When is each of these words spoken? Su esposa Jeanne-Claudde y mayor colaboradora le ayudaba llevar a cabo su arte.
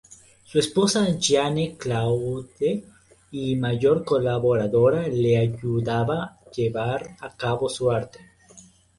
Su 0.45 0.57
esposa 0.57 1.05
Jeanne-Claudde 1.19 2.83
y 3.29 3.55
mayor 3.55 4.03
colaboradora 4.03 5.07
le 5.07 5.37
ayudaba 5.37 6.39
llevar 6.57 7.17
a 7.19 7.37
cabo 7.37 7.69
su 7.69 7.91
arte. 7.91 8.19